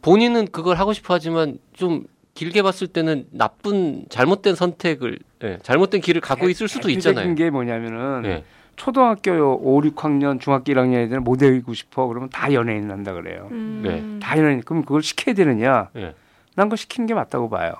본인은 0.09 0.47
그걸 0.47 0.75
하고 0.77 0.91
싶어 0.91 1.13
하지만 1.13 1.59
좀 1.73 2.05
길게 2.33 2.63
봤을 2.63 2.87
때는 2.87 3.27
나쁜 3.29 4.05
잘못된 4.09 4.55
선택을 4.55 5.19
예, 5.43 5.59
잘못된 5.61 6.01
길을 6.01 6.19
가고 6.19 6.49
있을 6.49 6.67
수도 6.67 6.89
있잖아요. 6.89 7.35
게 7.35 7.51
뭐냐면은 7.51 8.23
예. 8.25 8.43
초등학교 8.75 9.31
5, 9.31 9.81
6학년, 9.81 10.39
중학교 10.39 10.73
1학년 10.73 10.95
애들은 11.05 11.23
모델이고 11.23 11.75
싶어 11.75 12.07
그러면 12.07 12.29
다 12.29 12.51
연예인 12.53 12.89
한다 12.89 13.13
그래요. 13.13 13.49
음. 13.51 13.81
네. 13.83 14.19
다 14.19 14.35
연예인. 14.39 14.61
그럼 14.61 14.81
그걸 14.83 15.03
시켜야 15.03 15.35
되느냐? 15.35 15.89
예. 15.97 16.15
난 16.55 16.69
그거 16.69 16.75
시키는 16.75 17.05
게 17.05 17.13
맞다고 17.13 17.49
봐요. 17.49 17.73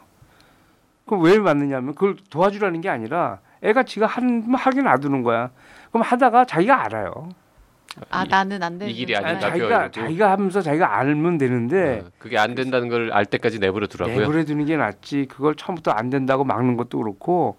그럼 1.08 1.24
왜 1.24 1.40
맞느냐면 1.40 1.96
그걸 1.96 2.16
도와주라는 2.30 2.82
게 2.82 2.90
아니라 2.90 3.40
애가 3.64 3.84
지가 3.84 4.06
하는 4.06 4.54
하게 4.54 4.82
놔두는 4.84 5.24
거야. 5.24 5.50
그럼 5.90 6.04
하다가 6.04 6.46
자기가 6.46 6.84
알아요. 6.84 7.30
아 8.10 8.24
나는 8.26 8.64
안 8.64 8.78
되는 8.78 8.94
이 8.94 8.96
길이. 8.96 9.16
아니다. 9.16 9.40
자기가 9.40 9.68
배워야죠. 9.68 10.02
자기가 10.02 10.32
하면서 10.32 10.62
자기가 10.62 10.98
알면 10.98 11.38
되는데 11.38 12.04
어, 12.06 12.10
그게 12.18 12.38
안 12.38 12.56
된다는 12.56 12.88
걸 12.90 13.10
알 13.12 13.26
때까지 13.26 13.60
내버려 13.60 13.88
두라고요. 13.88 14.20
내버려 14.20 14.46
두는 14.46 14.66
게 14.66 14.78
낫지. 14.78 15.26
그걸 15.30 15.56
처음부터 15.56 15.92
안 15.92 16.10
된다고 16.10 16.44
막는 16.44 16.78
것도 16.78 17.00
그렇고 17.00 17.58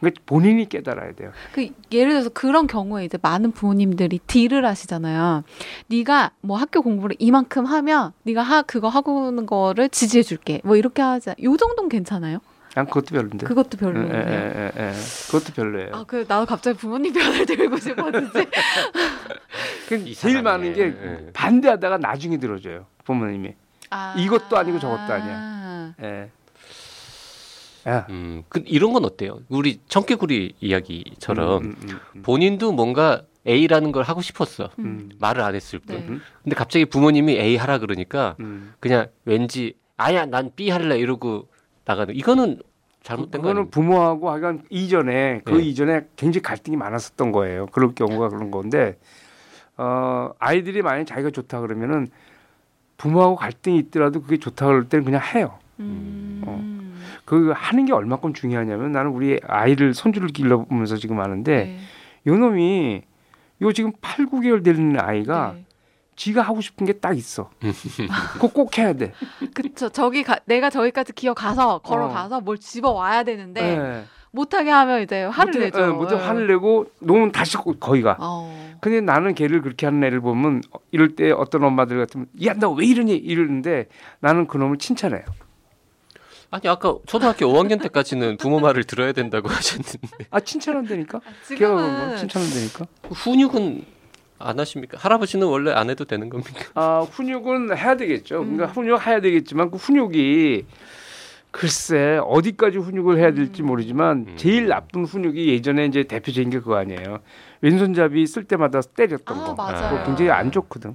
그러니까 0.00 0.22
본인이 0.26 0.68
깨달아야 0.68 1.12
돼요. 1.12 1.32
그 1.52 1.68
예를 1.92 2.12
들어서 2.12 2.28
그런 2.30 2.66
경우에 2.66 3.04
이제 3.04 3.18
많은 3.20 3.50
부모님들이 3.52 4.20
딜을 4.26 4.64
하시잖아요. 4.64 5.42
네가 5.88 6.30
뭐 6.40 6.56
학교 6.56 6.82
공부를 6.82 7.16
이만큼 7.18 7.64
하면 7.66 8.12
네가 8.22 8.42
하 8.42 8.62
그거 8.62 8.88
하고 8.88 9.26
오는 9.26 9.44
거를 9.44 9.88
지지해 9.88 10.22
줄게. 10.22 10.60
뭐 10.64 10.76
이렇게 10.76 11.02
하자. 11.02 11.34
요 11.42 11.56
정도는 11.56 11.88
괜찮아요? 11.88 12.38
난 12.78 12.86
그것도 12.86 13.06
별론데. 13.06 13.44
그것도 13.44 13.70
예, 13.82 13.86
예, 13.88 13.92
별로예요. 13.92 14.14
예, 14.14 14.72
예. 14.76 14.92
그것도 15.26 15.52
별로예요. 15.52 15.90
아, 15.94 16.04
그 16.04 16.24
나도 16.28 16.46
갑자기 16.46 16.78
부모님 16.78 17.12
편을 17.12 17.44
들고 17.44 17.76
싶었는데. 17.76 18.46
그. 19.88 20.14
제일 20.14 20.42
많은 20.42 20.74
게 20.74 20.82
예. 20.82 21.30
반대하다가 21.32 21.98
나중에 21.98 22.36
들어줘요. 22.36 22.86
부모님이. 23.04 23.54
아. 23.90 24.14
이것도 24.16 24.56
아니고 24.56 24.78
저것도 24.78 25.12
아니야. 25.12 25.94
예. 26.04 26.30
야. 27.88 28.06
음, 28.10 28.44
그 28.48 28.62
이런 28.64 28.92
건 28.92 29.04
어때요? 29.04 29.40
우리 29.48 29.80
청개구리 29.88 30.54
이야기처럼 30.60 31.64
음, 31.64 31.76
음, 31.82 32.00
음, 32.14 32.22
본인도 32.22 32.70
뭔가 32.70 33.22
A라는 33.44 33.90
걸 33.90 34.04
하고 34.04 34.22
싶었어. 34.22 34.70
음. 34.78 34.84
음, 34.84 35.10
말을 35.18 35.42
안 35.42 35.56
했을 35.56 35.80
뿐. 35.80 35.96
네. 35.96 36.06
음, 36.06 36.20
근데 36.44 36.54
갑자기 36.54 36.84
부모님이 36.84 37.40
A 37.40 37.56
하라 37.56 37.78
그러니까 37.78 38.36
음. 38.38 38.72
그냥 38.78 39.08
왠지 39.24 39.74
아야 39.96 40.26
난 40.26 40.52
B 40.54 40.70
할래 40.70 40.96
이러고 40.96 41.48
나가는 41.88 42.14
이거는 42.14 42.60
잘못된 43.08 43.30
거 43.30 43.38
그거는 43.38 43.62
아니에요? 43.62 43.70
부모하고 43.70 44.30
하여간 44.30 44.62
이전에 44.68 45.40
그 45.44 45.52
네. 45.52 45.62
이전에 45.62 46.08
굉장히 46.16 46.42
갈등이 46.42 46.76
많았었던 46.76 47.32
거예요. 47.32 47.66
그럴 47.66 47.94
경우가 47.94 48.28
그런 48.28 48.50
건데 48.50 48.98
어 49.78 50.30
아이들이 50.38 50.82
만약 50.82 51.04
자기가 51.04 51.30
좋다 51.30 51.60
그러면은 51.60 52.08
부모하고 52.98 53.36
갈등이 53.36 53.78
있더라도 53.78 54.20
그게 54.20 54.36
좋다 54.36 54.66
그럴 54.66 54.88
때는 54.88 55.04
그냥 55.06 55.22
해요. 55.22 55.58
음. 55.80 56.42
어. 56.44 56.78
그 57.24 57.52
하는 57.54 57.86
게 57.86 57.92
얼마큼 57.92 58.34
중요하냐면 58.34 58.92
나는 58.92 59.10
우리 59.12 59.40
아이를 59.46 59.94
손주를 59.94 60.28
길러보면서 60.28 60.96
지금 60.96 61.20
하는데 61.20 61.64
네. 61.64 61.78
요 62.26 62.36
놈이 62.36 63.02
요 63.62 63.72
지금 63.72 63.92
8, 64.00 64.26
9개월 64.26 64.62
되는 64.62 65.00
아이가 65.00 65.54
네. 65.54 65.64
지가 66.18 66.42
하고 66.42 66.60
싶은 66.60 66.84
게 66.84 66.92
딱 66.98 67.16
있어. 67.16 67.48
그거 68.34 68.48
꼭 68.48 68.76
해야 68.76 68.92
돼. 68.92 69.12
그쵸. 69.54 69.88
저기 69.88 70.24
가, 70.24 70.36
내가 70.46 70.68
저기까지 70.68 71.12
기어 71.12 71.32
가서 71.32 71.78
걸어가서 71.78 72.40
뭘 72.40 72.58
집어 72.58 72.90
와야 72.90 73.22
되는데 73.22 73.62
예. 73.62 74.04
못하게 74.32 74.70
하면 74.70 75.02
이제 75.02 75.22
화를 75.24 75.52
못해- 75.52 75.64
내죠. 75.66 75.80
예, 75.80 75.86
못해 75.86 76.14
화를 76.16 76.48
내고 76.48 76.86
놈은 76.98 77.30
다시 77.30 77.56
거- 77.56 77.72
거기 77.78 78.02
가. 78.02 78.16
어. 78.18 78.76
근데 78.80 79.00
나는 79.00 79.34
걔를 79.34 79.62
그렇게 79.62 79.86
하는 79.86 80.02
애를 80.02 80.20
보면 80.20 80.62
어, 80.72 80.78
이럴 80.90 81.14
때 81.14 81.30
어떤 81.30 81.62
엄마들 81.64 81.98
같으면 81.98 82.26
야 82.44 82.52
너 82.54 82.72
왜 82.72 82.84
이러니 82.86 83.12
이러는데 83.16 83.86
나는 84.20 84.46
그 84.48 84.58
놈을 84.58 84.78
칭찬해요. 84.78 85.22
아니 86.50 86.66
아까 86.68 86.94
초등학교 87.06 87.46
5학년 87.46 87.80
때까지는 87.82 88.38
부모 88.38 88.58
말을 88.58 88.84
들어야 88.84 89.12
된다고 89.12 89.48
하셨는데 89.54 89.98
아 90.30 90.40
칭찬한다니까. 90.40 91.18
아, 91.18 91.30
지금은 91.46 92.16
칭찬한다니까. 92.16 92.86
훈육은 93.10 93.84
안 94.38 94.58
하십니까? 94.58 94.98
할아버지는 95.00 95.46
원래 95.46 95.72
안 95.72 95.90
해도 95.90 96.04
되는 96.04 96.28
겁니까? 96.28 96.64
아 96.74 97.00
훈육은 97.10 97.76
해야 97.76 97.96
되겠죠. 97.96 98.40
음. 98.40 98.56
그러니까 98.56 98.66
훈육 98.66 99.06
해야 99.06 99.20
되겠지만 99.20 99.70
그 99.70 99.76
훈육이 99.76 100.64
글쎄 101.50 102.20
어디까지 102.24 102.78
훈육을 102.78 103.18
해야 103.18 103.32
될지 103.32 103.62
음. 103.62 103.66
모르지만 103.66 104.26
음. 104.28 104.36
제일 104.36 104.68
나쁜 104.68 105.04
훈육이 105.04 105.48
예전에 105.48 105.86
이제 105.86 106.04
대표적인 106.04 106.50
게 106.50 106.58
그거 106.60 106.76
아니에요. 106.76 107.20
왼손잡이 107.62 108.26
쓸 108.26 108.44
때마다 108.44 108.80
때렸던 108.80 109.38
아, 109.38 109.44
거. 109.44 109.54
맞아요. 109.54 109.90
그거 109.90 110.04
굉장히 110.04 110.30
안 110.30 110.52
좋거든. 110.52 110.94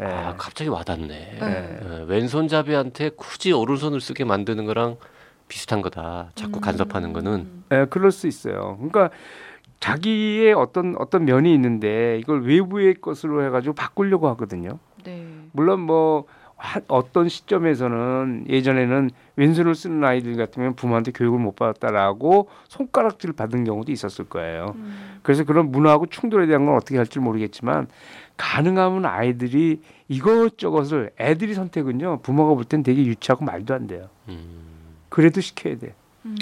예. 0.00 0.04
아 0.04 0.34
갑자기 0.36 0.68
와닿네. 0.68 1.06
네. 1.06 1.78
예, 1.84 2.04
왼손잡이한테 2.08 3.10
굳이 3.10 3.52
오른손을 3.52 4.00
쓰게 4.00 4.24
만드는 4.24 4.64
거랑 4.66 4.96
비슷한 5.46 5.82
거다. 5.82 6.30
자꾸 6.34 6.58
음. 6.58 6.60
간섭하는 6.60 7.12
거는 7.12 7.46
예, 7.72 7.86
그럴 7.90 8.10
수 8.10 8.26
있어요. 8.26 8.76
그러니까 8.78 9.10
자기의 9.80 10.52
어떤 10.52 10.94
어떤 10.98 11.24
면이 11.24 11.52
있는데 11.54 12.18
이걸 12.20 12.42
외부의 12.42 12.94
것으로 13.00 13.44
해가지고 13.44 13.74
바꾸려고 13.74 14.28
하거든요. 14.28 14.78
네. 15.04 15.26
물론 15.52 15.80
뭐 15.80 16.26
하- 16.56 16.82
어떤 16.88 17.30
시점에서는 17.30 18.44
예전에는 18.50 19.10
왼손을 19.36 19.74
쓰는 19.74 20.04
아이들 20.04 20.36
같으면 20.36 20.74
부모한테 20.74 21.12
교육을 21.12 21.38
못 21.38 21.56
받았다라고 21.56 22.48
손가락질을 22.68 23.34
받은 23.34 23.64
경우도 23.64 23.90
있었을 23.90 24.26
거예요. 24.26 24.74
음. 24.76 25.18
그래서 25.22 25.44
그런 25.44 25.70
문화하고 25.72 26.06
충돌에 26.06 26.46
대한 26.46 26.66
건 26.66 26.76
어떻게 26.76 26.98
할지 26.98 27.18
모르겠지만 27.18 27.88
가능하면 28.36 29.06
아이들이 29.06 29.80
이것저것을 30.08 31.12
애들이 31.18 31.54
선택은요 31.54 32.20
부모가 32.22 32.54
볼 32.54 32.64
땐 32.64 32.82
되게 32.82 33.04
유치하고 33.06 33.46
말도 33.46 33.72
안 33.72 33.86
돼요. 33.86 34.08
음, 34.28 34.96
그래도 35.08 35.40
시켜야 35.40 35.78
돼. 35.78 35.94
음. 36.26 36.36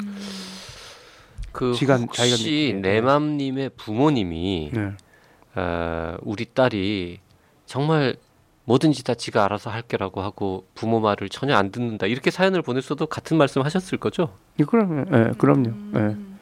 그 1.59 1.73
자기가 1.73 1.97
혹시 1.97 2.23
느끼기에. 2.23 2.73
내맘님의 2.75 3.71
부모님이 3.77 4.71
네. 4.73 4.93
어, 5.57 6.17
우리 6.23 6.45
딸이 6.45 7.19
정말 7.67 8.15
뭐든지 8.65 9.03
다 9.03 9.15
지가 9.15 9.45
알아서 9.45 9.71
할게라고 9.71 10.21
하고 10.21 10.67
부모 10.77 11.01
말을 11.01 11.29
전혀 11.31 11.57
안 11.57 11.73
듣는다 11.73 12.07
이렇게 12.07 12.31
사연을 12.31 12.63
보냈어도 12.63 13.07
같은 13.07 13.37
말씀 13.37 13.63
하셨을 13.63 13.99
거죠? 13.99 14.35
예, 14.61 14.65
그럼요. 14.65 15.05
예, 15.13 15.33
그럼요. 15.37 15.67
예. 15.67 15.99
음. 15.99 16.39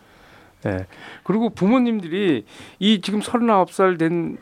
예. 0.66 0.87
그리고 1.23 1.49
부모님들이 1.49 2.44
이 2.78 3.00
지금 3.00 3.23
서른아홉 3.23 3.70
살 3.73 3.96
된 3.96 4.37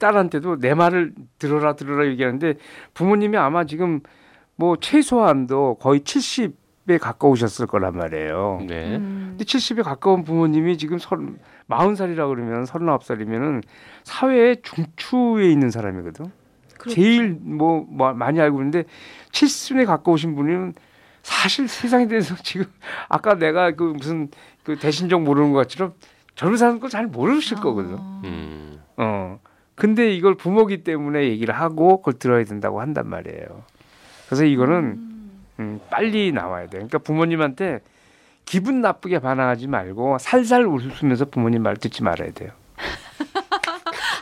딸한테도 0.00 0.58
내 0.58 0.74
말을 0.74 1.12
들어라 1.38 1.76
들어라 1.76 2.06
얘기하는데 2.06 2.54
부모님이 2.94 3.36
아마 3.36 3.64
지금 3.66 4.00
뭐 4.56 4.76
최소한도 4.80 5.76
거의 5.80 6.00
70에 6.86 6.98
가까우셨을 6.98 7.66
거란 7.66 7.96
말이에요. 7.96 8.64
네. 8.66 8.96
음. 8.96 9.26
근데 9.30 9.44
70에 9.44 9.82
가까운 9.82 10.24
부모님이 10.24 10.78
지금 10.78 10.98
서른 10.98 11.38
마흔 11.66 11.94
살이라 11.94 12.26
그러면 12.26 12.66
서른아홉 12.66 13.04
살이면은 13.04 13.62
사회의 14.04 14.60
중추에 14.62 15.50
있는 15.50 15.70
사람이거든. 15.70 16.26
그렇죠. 16.78 16.94
제일 16.94 17.38
뭐, 17.40 17.86
뭐 17.88 18.12
많이 18.12 18.40
알고 18.40 18.58
있는데 18.58 18.84
70에 19.30 19.86
가까우신 19.86 20.34
분은 20.34 20.74
사실 21.22 21.68
세상에 21.68 22.08
대해서 22.08 22.34
지금 22.42 22.66
아까 23.08 23.34
내가 23.34 23.72
그 23.72 23.84
무슨 23.84 24.28
그 24.64 24.76
대신적 24.76 25.22
모르는 25.22 25.52
것 25.52 25.58
같처럼 25.60 25.94
젊은 26.34 26.56
사람 26.56 26.80
걸잘 26.80 27.06
모르실 27.06 27.58
거거든. 27.58 27.94
어. 27.98 28.22
음. 28.24 28.80
어. 28.96 29.38
근데 29.74 30.12
이걸 30.12 30.34
부모기 30.34 30.84
때문에 30.84 31.24
얘기를 31.24 31.54
하고 31.54 31.98
그걸 31.98 32.14
들어야 32.14 32.44
된다고 32.44 32.80
한단 32.80 33.08
말이에요. 33.08 33.64
그래서 34.26 34.44
이거는 34.44 34.74
음. 34.74 35.11
음, 35.60 35.80
빨리 35.90 36.32
나와야 36.32 36.64
돼. 36.66 36.72
그러니까 36.78 36.98
부모님한테 36.98 37.80
기분 38.44 38.80
나쁘게 38.80 39.20
반항하지 39.20 39.66
말고 39.68 40.18
살살 40.18 40.66
웃으면서 40.66 41.26
부모님 41.26 41.62
말 41.62 41.76
듣지 41.76 42.02
말아야 42.02 42.32
돼요. 42.32 42.50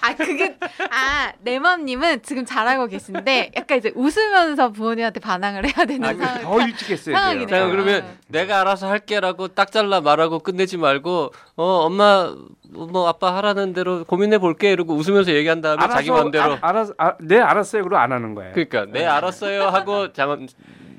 아 0.03 0.15
그게 0.15 0.57
아 0.91 1.33
내맘님은 1.41 2.23
지금 2.23 2.45
잘 2.45 2.67
알고 2.67 2.87
계신데 2.87 3.53
약간 3.57 3.79
이제 3.79 3.93
웃으면서 3.95 4.73
부모님한테 4.73 5.21
반항을 5.21 5.65
해야 5.67 5.85
되는 5.85 6.05
아, 6.05 6.15
상황. 6.15 6.43
더 6.43 6.67
일찍 6.67 6.91
했어야 6.91 7.17
상황이네요. 7.17 7.47
자 7.49 7.67
그러면 7.69 8.03
아. 8.03 8.07
내가 8.29 8.61
알아서 8.61 8.89
할게라고 8.89 9.49
딱 9.49 9.71
잘라 9.71 10.01
말하고 10.01 10.39
끝내지 10.41 10.79
말고 10.79 11.33
어 11.57 11.65
엄마 11.85 12.35
뭐 12.71 13.09
아빠 13.09 13.37
하라는 13.37 13.73
대로 13.73 14.05
고민해 14.05 14.39
볼게 14.39 14.73
이러고 14.73 14.95
웃으면서 14.95 15.33
얘기한 15.33 15.61
다음에 15.61 15.87
자기 15.89 16.11
마음대로 16.11 16.55
아, 16.55 16.59
알아서 16.63 16.95
아, 16.99 17.15
네 17.21 17.39
알았어요. 17.39 17.83
그리고 17.83 17.99
안 17.99 18.13
하는 18.13 18.35
거예요. 18.35 18.53
그러니까 18.53 18.87
네 18.87 19.05
알았어요 19.07 19.69
하고 19.69 20.13
자, 20.13 20.27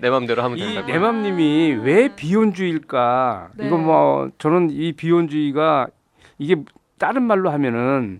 내 0.02 0.10
마음대로 0.10 0.44
하면 0.44 0.58
이 0.58 0.62
된다고. 0.62 0.88
내 0.88 0.98
맘님이 0.98 1.74
왜 1.84 2.16
비혼주의일까? 2.16 3.50
네. 3.56 3.68
이거 3.68 3.78
뭐 3.78 4.30
저는 4.40 4.70
이 4.72 4.94
비혼주의가 4.94 5.88
이게 6.40 6.56
다른 6.98 7.24
말로 7.24 7.52
하면은 7.52 8.20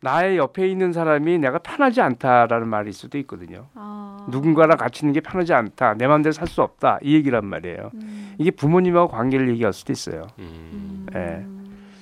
나의 0.00 0.36
옆에 0.36 0.68
있는 0.68 0.92
사람이 0.92 1.38
내가 1.38 1.58
편하지 1.58 2.00
않다라는 2.00 2.68
말일 2.68 2.92
수도 2.92 3.18
있거든요. 3.18 3.66
아. 3.74 4.26
누군가랑 4.30 4.76
같이 4.78 5.04
있는 5.04 5.12
게 5.12 5.20
편하지 5.20 5.52
않다. 5.52 5.94
내 5.94 6.06
마음대로 6.06 6.32
살 6.32 6.46
수 6.46 6.62
없다. 6.62 6.98
이 7.02 7.14
얘기란 7.14 7.44
말이에요. 7.46 7.90
음. 7.94 8.34
이게 8.38 8.52
부모님하고 8.52 9.08
관계를 9.08 9.48
얘기할 9.50 9.72
수도 9.72 9.92
있어요. 9.92 10.28
음. 10.38 11.06
음. 11.12 11.16
예. 11.16 11.44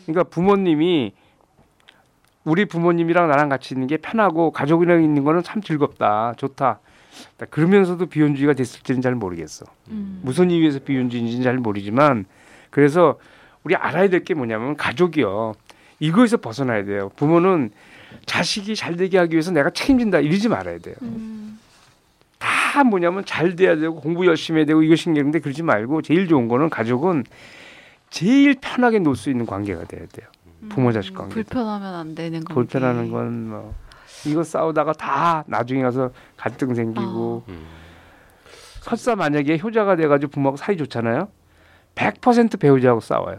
그러니까 0.05 0.25
부모님이 0.29 1.15
우리 2.45 2.67
부모님이랑 2.67 3.29
나랑 3.29 3.49
같이 3.49 3.73
있는 3.75 3.87
게 3.87 3.97
편하고 3.97 4.51
가족이랑 4.51 5.03
있는 5.03 5.25
거는 5.25 5.43
참 5.43 5.63
즐겁다, 5.63 6.35
좋다. 6.37 6.81
그러면서도 7.51 8.07
비혼주의가 8.07 8.55
됐을지는 8.55 9.01
잘 9.03 9.15
모르겠어. 9.15 9.67
음. 9.91 10.21
무슨 10.23 10.51
이유에서 10.51 10.81
비혼주의인지는 10.81 11.43
잘 11.45 11.59
모르지만 11.59 12.25
그래서 12.71 13.19
우리 13.63 13.75
알아야 13.75 14.09
될 14.09 14.25
게 14.25 14.35
뭐냐면 14.35 14.77
가족이요. 14.77 15.55
이거에서 16.01 16.37
벗어나야 16.39 16.85
돼요. 16.85 17.11
부모는 17.17 17.71
자식이 18.27 18.77
잘 18.77 18.97
되게 18.97 19.19
하기 19.19 19.33
위해서 19.35 19.51
내가 19.53 19.71
책임진다 19.71 20.21
이러지 20.21 20.49
말아야 20.49 20.79
돼요. 20.79 20.95
음. 21.03 21.59
다 22.39 22.85
뭐냐면 22.85 23.25
잘 23.25 23.57
돼야 23.57 23.77
되고 23.77 23.95
공부 24.01 24.27
열심히 24.27 24.59
해야 24.59 24.67
되고 24.67 24.83
이거 24.83 24.97
신경인데 24.97 25.39
그러지 25.41 25.63
말고 25.63 26.03
제일 26.03 26.27
좋은 26.29 26.49
거는 26.49 26.69
가족은 26.71 27.25
제일 28.11 28.57
편하게 28.61 28.99
놀 28.99 29.17
수 29.17 29.31
있는 29.31 29.47
관계가 29.47 29.85
돼야 29.85 30.07
돼요. 30.07 30.27
부모 30.69 30.93
자식 30.93 31.15
관계. 31.15 31.35
불편하면 31.35 31.95
안 31.95 32.15
되는 32.15 32.43
거. 32.45 32.55
불편하는 32.55 33.11
건 33.11 33.33
뭐 33.49 33.75
이거 34.27 34.43
싸우다가 34.43 34.93
다 34.93 35.45
나중에 35.47 35.83
가서 35.83 36.11
갈등 36.37 36.75
생기고 36.75 37.45
음. 37.49 37.67
설사 38.81 39.17
만약에 39.17 39.59
효자가 39.63 39.97
돼가지고 39.97 40.31
부모하고 40.31 40.57
사이 40.57 40.77
좋잖아요. 40.77 41.29
100% 41.95 42.59
배우자하고 42.59 43.01
싸워요. 43.01 43.39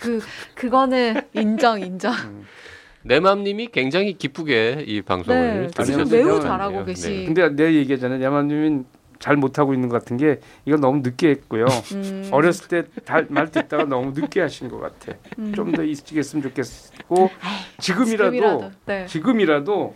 그 0.00 0.20
그거는 0.54 1.20
인정 1.34 1.80
인정. 1.80 2.12
내 3.02 3.20
맘님이 3.20 3.68
굉장히 3.68 4.14
기쁘게 4.14 4.84
이 4.86 5.02
방송을 5.02 5.62
네, 5.62 5.66
들으셨을 5.68 6.16
매우 6.16 6.34
것 6.34 6.40
잘하고. 6.40 6.84
계시. 6.84 7.10
네. 7.10 7.24
근데 7.26 7.48
내 7.50 7.74
얘기했잖아요. 7.74 8.22
야만님은 8.22 8.84
잘 9.18 9.36
못하고 9.36 9.74
있는 9.74 9.88
것 9.88 9.98
같은 9.98 10.16
게 10.16 10.40
이건 10.64 10.80
너무 10.80 11.00
늦게 11.02 11.28
했고요. 11.30 11.66
음. 11.94 12.28
어렸을 12.32 12.68
때 12.68 12.82
말 13.28 13.50
듣다가 13.50 13.84
너무 13.84 14.12
늦게 14.14 14.40
하신 14.40 14.68
것 14.68 14.78
같아. 14.78 15.16
음. 15.38 15.52
좀더 15.54 15.82
일찍 15.82 16.16
했으면 16.16 16.42
좋겠고 16.42 17.30
지금이라도 17.78 18.30
지금이라도. 18.30 18.70
네. 18.86 19.06
지금이라도 19.06 19.94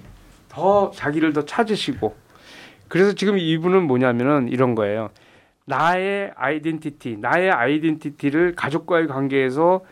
더 0.49 0.91
자기를 0.91 1.33
더 1.33 1.45
찾으시고 1.45 2.15
그래서 2.89 3.13
지금 3.13 3.39
이분은 3.39 3.85
뭐냐면은 3.87 4.49
이런 4.49 4.75
거예요. 4.75 5.11
나의 5.65 6.33
아이덴티티, 6.35 7.19
나의 7.21 7.51
아이덴티티를 7.51 8.55
가족과의 8.57 9.07
관계에서 9.07 9.83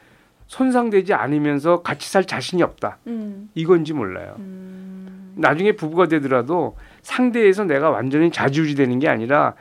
손상되지 0.48 1.14
않으면서 1.14 1.82
같이 1.82 2.10
살 2.10 2.24
자신이 2.24 2.62
없다. 2.62 2.98
음. 3.06 3.50
이건지 3.54 3.92
몰라요. 3.92 4.34
음. 4.38 5.34
나중에 5.36 5.72
부부가 5.72 6.08
되더라도 6.08 6.76
상대에서 7.12 7.64
내가 7.64 7.88
완전히 7.90 8.30
자주지 8.30 8.74
되는 8.74 8.98
게 8.98 9.08
아니라 9.08 9.54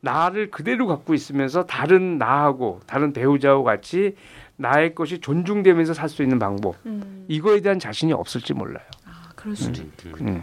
나를 0.00 0.50
그대로 0.50 0.86
갖고 0.86 1.12
있으면서 1.14 1.64
다른 1.66 2.18
나하고 2.18 2.80
다른 2.86 3.12
배우자와 3.12 3.62
같이 3.62 4.16
나의 4.56 4.94
것이 4.94 5.18
존중되면서 5.20 5.92
살 5.94 6.08
수 6.08 6.22
있는 6.22 6.38
방법 6.38 6.76
음. 6.86 7.24
이거에 7.28 7.60
대한 7.60 7.78
자신이 7.78 8.12
없을지 8.12 8.54
몰라요. 8.54 8.84
아 9.04 9.30
그럴 9.36 9.54
수도 9.56 9.82
있. 9.82 10.06
음. 10.20 10.42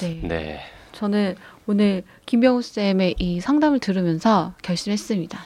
네. 0.00 0.20
네. 0.24 0.60
저는 0.92 1.36
오늘 1.66 2.02
김병우 2.26 2.62
쌤의 2.62 3.14
이 3.18 3.40
상담을 3.40 3.78
들으면서 3.78 4.54
결심했습니다. 4.62 5.38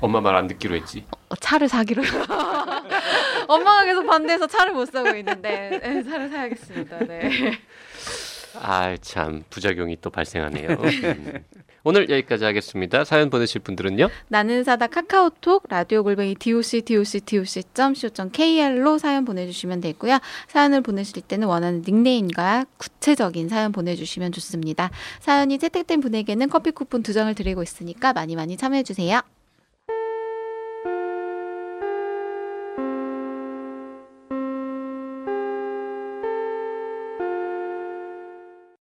엄마 0.00 0.20
말 0.20 0.36
안 0.36 0.46
듣기로 0.46 0.74
했지. 0.76 1.04
어, 1.28 1.34
차를 1.36 1.68
사기로. 1.68 2.02
엄마가 3.48 3.84
계속 3.84 4.06
반대해서 4.06 4.46
차를 4.46 4.72
못 4.74 4.86
사고 4.90 5.08
있는데 5.16 5.80
네, 5.82 6.02
차를 6.02 6.28
사야겠습니다. 6.28 6.98
네. 7.06 7.30
아 8.54 8.96
참 9.00 9.44
부작용이 9.50 9.98
또 10.00 10.10
발생하네요. 10.10 10.68
음. 10.70 11.44
오늘 11.82 12.10
여기까지 12.10 12.44
하겠습니다. 12.44 13.04
사연 13.04 13.30
보내실 13.30 13.62
분들은요. 13.62 14.08
나는 14.28 14.64
사다 14.64 14.88
카카오톡 14.88 15.64
라디오 15.68 16.02
골뱅이 16.02 16.34
doc 16.34 16.82
doc 16.82 17.20
doc 17.22 17.62
co 17.72 18.30
kr로 18.30 18.98
사연 18.98 19.24
보내주시면 19.24 19.80
되고요. 19.80 20.18
사연을 20.48 20.82
보내실 20.82 21.22
때는 21.22 21.48
원하는 21.48 21.82
닉네임과 21.86 22.66
구체적인 22.76 23.48
사연 23.48 23.72
보내주시면 23.72 24.32
좋습니다. 24.32 24.90
사연이 25.20 25.58
채택된 25.58 26.00
분에게는 26.00 26.50
커피 26.50 26.70
쿠폰 26.70 27.02
두 27.02 27.12
장을 27.12 27.34
드리고 27.34 27.62
있으니까 27.62 28.12
많이 28.12 28.36
많이 28.36 28.56
참여해 28.56 28.82
주세요. 28.82 29.22